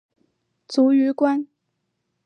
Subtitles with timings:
[0.67, 1.45] 卒于官。